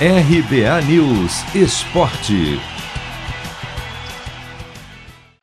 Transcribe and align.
RBA 0.00 0.82
News 0.88 1.54
Esporte. 1.54 2.58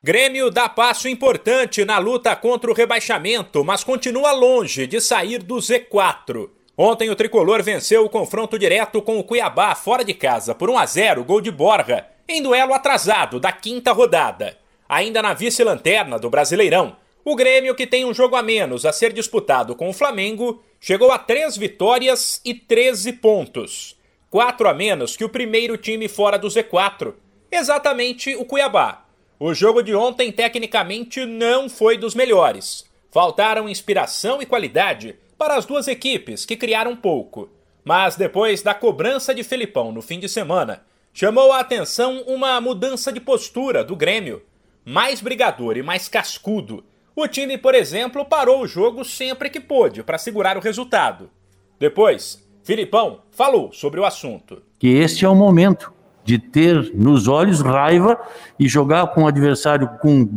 Grêmio 0.02 0.50
dá 0.50 0.68
passo 0.68 1.08
importante 1.08 1.86
na 1.86 1.96
luta 1.96 2.36
contra 2.36 2.70
o 2.70 2.74
rebaixamento, 2.74 3.64
mas 3.64 3.82
continua 3.82 4.30
longe 4.32 4.86
de 4.86 5.00
sair 5.00 5.42
do 5.42 5.56
Z4. 5.56 6.50
Ontem 6.76 7.08
o 7.08 7.16
tricolor 7.16 7.62
venceu 7.62 8.04
o 8.04 8.10
confronto 8.10 8.58
direto 8.58 9.00
com 9.00 9.18
o 9.18 9.24
Cuiabá 9.24 9.74
fora 9.74 10.04
de 10.04 10.12
casa 10.12 10.54
por 10.54 10.68
1 10.68 10.78
a 10.78 10.84
0, 10.84 11.24
gol 11.24 11.40
de 11.40 11.50
Borja, 11.50 12.04
em 12.28 12.42
duelo 12.42 12.74
atrasado 12.74 13.40
da 13.40 13.52
quinta 13.52 13.90
rodada. 13.92 14.58
Ainda 14.86 15.22
na 15.22 15.32
vice-lanterna 15.32 16.18
do 16.18 16.28
Brasileirão, 16.28 16.94
o 17.24 17.34
Grêmio, 17.34 17.74
que 17.74 17.86
tem 17.86 18.04
um 18.04 18.12
jogo 18.12 18.36
a 18.36 18.42
menos 18.42 18.84
a 18.84 18.92
ser 18.92 19.14
disputado 19.14 19.74
com 19.74 19.88
o 19.88 19.94
Flamengo, 19.94 20.62
chegou 20.78 21.10
a 21.10 21.18
três 21.18 21.56
vitórias 21.56 22.38
e 22.44 22.52
13 22.52 23.14
pontos 23.14 24.01
quatro 24.32 24.66
a 24.66 24.72
menos 24.72 25.14
que 25.14 25.26
o 25.26 25.28
primeiro 25.28 25.76
time 25.76 26.08
fora 26.08 26.38
do 26.38 26.48
Z4, 26.48 27.12
exatamente 27.50 28.34
o 28.34 28.46
Cuiabá. 28.46 29.04
O 29.38 29.52
jogo 29.52 29.82
de 29.82 29.94
ontem, 29.94 30.32
tecnicamente, 30.32 31.26
não 31.26 31.68
foi 31.68 31.98
dos 31.98 32.14
melhores. 32.14 32.90
Faltaram 33.10 33.68
inspiração 33.68 34.40
e 34.40 34.46
qualidade 34.46 35.16
para 35.36 35.54
as 35.54 35.66
duas 35.66 35.86
equipes, 35.86 36.46
que 36.46 36.56
criaram 36.56 36.96
pouco. 36.96 37.50
Mas 37.84 38.16
depois 38.16 38.62
da 38.62 38.72
cobrança 38.72 39.34
de 39.34 39.44
Felipão 39.44 39.92
no 39.92 40.00
fim 40.00 40.18
de 40.18 40.30
semana, 40.30 40.82
chamou 41.12 41.52
a 41.52 41.60
atenção 41.60 42.22
uma 42.26 42.58
mudança 42.58 43.12
de 43.12 43.20
postura 43.20 43.84
do 43.84 43.94
Grêmio. 43.94 44.42
Mais 44.82 45.20
brigador 45.20 45.76
e 45.76 45.82
mais 45.82 46.08
cascudo. 46.08 46.82
O 47.14 47.28
time, 47.28 47.58
por 47.58 47.74
exemplo, 47.74 48.24
parou 48.24 48.62
o 48.62 48.66
jogo 48.66 49.04
sempre 49.04 49.50
que 49.50 49.60
pôde 49.60 50.02
para 50.02 50.16
segurar 50.16 50.56
o 50.56 50.60
resultado. 50.60 51.30
Depois, 51.78 52.42
Filipão 52.62 53.18
falou 53.30 53.72
sobre 53.72 53.98
o 54.00 54.04
assunto. 54.04 54.62
Que 54.78 54.88
este 54.88 55.24
é 55.24 55.28
o 55.28 55.34
momento 55.34 55.92
de 56.24 56.38
ter 56.38 56.92
nos 56.94 57.26
olhos 57.26 57.60
raiva 57.60 58.16
e 58.58 58.68
jogar 58.68 59.08
com 59.08 59.24
o 59.24 59.26
adversário 59.26 59.90
com 60.00 60.28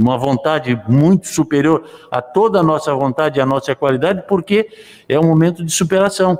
uma 0.00 0.16
vontade 0.16 0.80
muito 0.88 1.26
superior 1.26 1.84
a 2.10 2.22
toda 2.22 2.60
a 2.60 2.62
nossa 2.62 2.94
vontade 2.94 3.38
e 3.38 3.42
a 3.42 3.46
nossa 3.46 3.74
qualidade, 3.74 4.22
porque 4.28 4.68
é 5.08 5.18
um 5.18 5.24
momento 5.24 5.64
de 5.64 5.72
superação. 5.72 6.38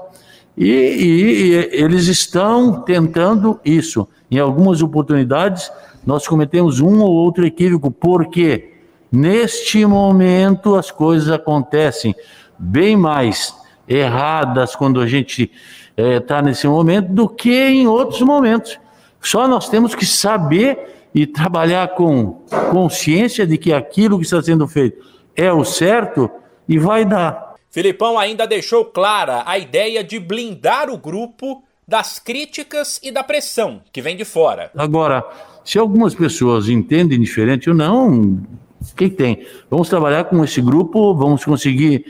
E, 0.56 0.64
e, 0.64 1.50
e 1.50 1.54
eles 1.72 2.06
estão 2.06 2.82
tentando 2.82 3.58
isso. 3.64 4.06
Em 4.30 4.38
algumas 4.38 4.80
oportunidades, 4.80 5.70
nós 6.06 6.26
cometemos 6.28 6.78
um 6.78 7.00
ou 7.00 7.12
outro 7.12 7.44
equívoco, 7.44 7.90
porque 7.90 8.74
neste 9.10 9.84
momento 9.84 10.76
as 10.76 10.90
coisas 10.90 11.30
acontecem 11.30 12.14
bem 12.58 12.96
mais 12.96 13.61
erradas 13.96 14.74
quando 14.76 15.00
a 15.00 15.06
gente 15.06 15.50
está 15.96 16.38
é, 16.38 16.42
nesse 16.42 16.66
momento 16.66 17.12
do 17.12 17.28
que 17.28 17.52
em 17.52 17.86
outros 17.86 18.22
momentos. 18.22 18.78
Só 19.20 19.46
nós 19.46 19.68
temos 19.68 19.94
que 19.94 20.04
saber 20.04 21.08
e 21.14 21.26
trabalhar 21.26 21.88
com 21.88 22.42
consciência 22.70 23.46
de 23.46 23.58
que 23.58 23.72
aquilo 23.72 24.18
que 24.18 24.24
está 24.24 24.42
sendo 24.42 24.66
feito 24.66 25.04
é 25.36 25.52
o 25.52 25.64
certo 25.64 26.30
e 26.68 26.78
vai 26.78 27.04
dar. 27.04 27.54
Filipão 27.70 28.18
ainda 28.18 28.46
deixou 28.46 28.84
clara 28.84 29.42
a 29.46 29.58
ideia 29.58 30.02
de 30.02 30.18
blindar 30.18 30.90
o 30.90 30.98
grupo 30.98 31.62
das 31.86 32.18
críticas 32.18 33.00
e 33.02 33.10
da 33.10 33.22
pressão 33.22 33.82
que 33.92 34.00
vem 34.00 34.16
de 34.16 34.24
fora. 34.24 34.70
Agora, 34.76 35.24
se 35.64 35.78
algumas 35.78 36.14
pessoas 36.14 36.68
entendem 36.68 37.20
diferente 37.20 37.68
ou 37.68 37.76
não, 37.76 38.40
o 38.80 38.94
que 38.96 39.08
tem? 39.08 39.46
Vamos 39.70 39.88
trabalhar 39.88 40.24
com 40.24 40.42
esse 40.44 40.60
grupo, 40.60 41.14
vamos 41.14 41.44
conseguir 41.44 42.04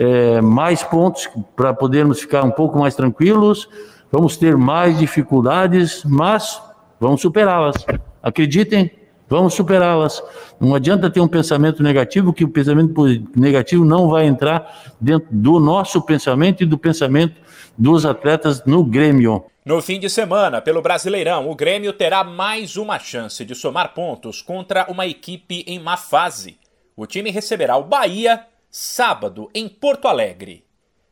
é, 0.00 0.40
mais 0.40 0.82
pontos 0.82 1.28
para 1.54 1.74
podermos 1.74 2.20
ficar 2.20 2.42
um 2.42 2.50
pouco 2.50 2.78
mais 2.78 2.94
tranquilos. 2.94 3.68
Vamos 4.10 4.34
ter 4.34 4.56
mais 4.56 4.98
dificuldades, 4.98 6.02
mas 6.06 6.60
vamos 6.98 7.20
superá-las. 7.20 7.76
Acreditem, 8.22 8.90
vamos 9.28 9.52
superá-las. 9.52 10.22
Não 10.58 10.74
adianta 10.74 11.10
ter 11.10 11.20
um 11.20 11.28
pensamento 11.28 11.82
negativo, 11.82 12.32
que 12.32 12.44
o 12.44 12.48
pensamento 12.48 13.04
negativo 13.36 13.84
não 13.84 14.08
vai 14.08 14.24
entrar 14.26 14.94
dentro 14.98 15.28
do 15.30 15.60
nosso 15.60 16.00
pensamento 16.00 16.62
e 16.62 16.66
do 16.66 16.78
pensamento 16.78 17.34
dos 17.76 18.06
atletas 18.06 18.64
no 18.64 18.82
Grêmio. 18.82 19.44
No 19.66 19.82
fim 19.82 20.00
de 20.00 20.08
semana, 20.08 20.62
pelo 20.62 20.80
Brasileirão, 20.80 21.50
o 21.50 21.54
Grêmio 21.54 21.92
terá 21.92 22.24
mais 22.24 22.78
uma 22.78 22.98
chance 22.98 23.44
de 23.44 23.54
somar 23.54 23.92
pontos 23.92 24.40
contra 24.40 24.86
uma 24.90 25.06
equipe 25.06 25.62
em 25.66 25.78
má 25.78 25.98
fase. 25.98 26.58
O 26.96 27.06
time 27.06 27.30
receberá 27.30 27.76
o 27.76 27.84
Bahia 27.84 28.46
sábado 28.70 29.50
em 29.54 29.68
Porto 29.68 30.06
Alegre. 30.06 30.64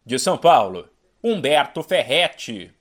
De 0.06 0.18
São 0.18 0.38
Paulo, 0.38 0.88
Humberto 1.22 1.82
Ferretti. 1.82 2.72